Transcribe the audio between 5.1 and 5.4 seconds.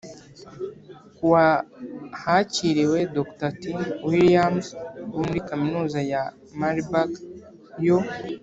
wo muri